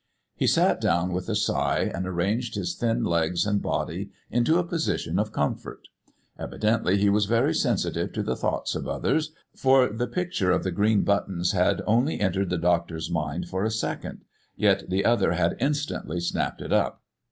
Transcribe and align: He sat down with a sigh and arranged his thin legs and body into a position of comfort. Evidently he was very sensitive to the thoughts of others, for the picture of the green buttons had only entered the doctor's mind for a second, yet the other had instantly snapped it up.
He 0.33 0.47
sat 0.47 0.81
down 0.81 1.13
with 1.13 1.29
a 1.29 1.35
sigh 1.35 1.91
and 1.93 2.07
arranged 2.07 2.55
his 2.55 2.73
thin 2.73 3.03
legs 3.03 3.45
and 3.45 3.61
body 3.61 4.09
into 4.31 4.57
a 4.57 4.63
position 4.63 5.19
of 5.19 5.31
comfort. 5.31 5.89
Evidently 6.39 6.97
he 6.97 7.07
was 7.07 7.25
very 7.27 7.53
sensitive 7.53 8.11
to 8.13 8.23
the 8.23 8.35
thoughts 8.35 8.73
of 8.73 8.87
others, 8.87 9.31
for 9.55 9.89
the 9.89 10.07
picture 10.07 10.49
of 10.49 10.63
the 10.63 10.71
green 10.71 11.03
buttons 11.03 11.51
had 11.51 11.83
only 11.85 12.19
entered 12.19 12.49
the 12.49 12.57
doctor's 12.57 13.11
mind 13.11 13.47
for 13.47 13.63
a 13.63 13.69
second, 13.69 14.25
yet 14.55 14.89
the 14.89 15.05
other 15.05 15.33
had 15.33 15.55
instantly 15.59 16.19
snapped 16.19 16.61
it 16.63 16.73
up. 16.73 17.03